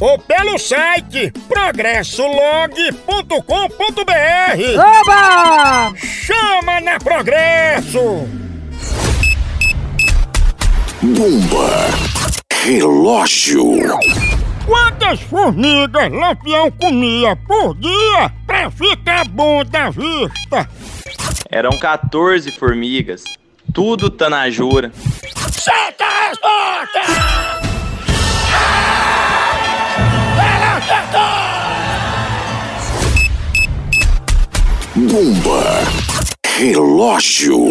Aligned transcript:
ou 0.00 0.18
pelo 0.18 0.58
site 0.58 1.32
progressolog.com.br. 1.48 3.42
Oba! 5.00 5.92
Chama 5.96 6.80
na 6.80 6.98
Progresso! 6.98 8.28
Bomba. 11.02 11.68
Relógio. 12.64 13.98
Quantas 14.66 15.20
formigas 15.20 16.12
Lampião 16.12 16.70
comia 16.72 17.34
por 17.46 17.74
dia 17.76 18.30
pra 18.46 18.70
ficar 18.70 19.26
bom 19.28 19.64
da 19.64 19.90
vista? 19.90 20.68
Eram 21.50 21.78
14 21.78 22.50
formigas. 22.50 23.22
Tudo 23.72 24.10
tanajura. 24.10 24.92
Certa 25.52 26.04
resposta! 26.28 27.37
Bomba. 35.06 35.62
Relógio. 36.56 37.68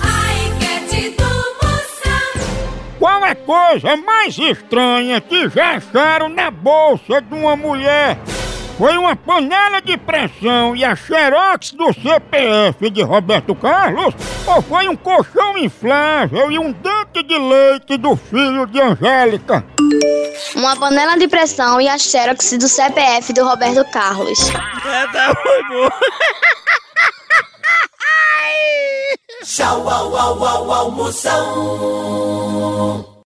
A 0.00 0.32
enquete 0.46 1.10
do 1.16 1.24
Moção. 1.60 2.46
Qual 3.00 3.24
a 3.24 3.34
coisa 3.34 3.96
mais 3.96 4.38
estranha 4.38 5.20
que 5.20 5.48
já 5.48 5.72
acharam 5.72 6.28
na 6.28 6.52
bolsa 6.52 7.20
de 7.20 7.34
uma 7.34 7.56
mulher? 7.56 8.16
Foi 8.78 8.96
uma 8.96 9.16
panela 9.16 9.82
de 9.82 9.96
pressão 9.96 10.76
e 10.76 10.84
a 10.84 10.94
xerox 10.94 11.72
do 11.72 11.92
CPF 11.92 12.90
de 12.90 13.02
Roberto 13.02 13.56
Carlos? 13.56 14.14
Ou 14.46 14.62
foi 14.62 14.88
um 14.88 14.94
colchão 14.94 15.58
inflável 15.58 16.48
e 16.52 16.60
um 16.60 16.72
dente 17.14 17.22
de 17.22 17.38
leite 17.38 17.96
do 17.96 18.16
filho 18.16 18.66
de 18.66 18.80
Angélica? 18.80 19.64
Uma 20.56 20.76
panela 20.76 21.16
de 21.16 21.28
pressão 21.28 21.80
e 21.80 21.88
a 21.88 21.96
xerox 21.96 22.58
do 22.58 22.68
CPF 22.68 23.32
do 23.32 23.44
Roberto 23.44 23.84
Carlos. 23.92 24.50
Tchau, 29.44 29.88
au, 29.88 30.16
au, 30.16 30.44
au, 30.44 30.72
au, 30.72 30.90
Moção. 30.90 32.34